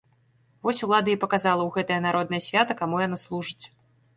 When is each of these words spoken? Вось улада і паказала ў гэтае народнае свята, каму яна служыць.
Вось 0.67 0.79
улада 0.87 1.13
і 1.13 1.17
паказала 1.25 1.63
ў 1.65 1.69
гэтае 1.75 1.99
народнае 2.07 2.41
свята, 2.49 2.81
каму 2.81 3.05
яна 3.07 3.17
служыць. 3.27 3.65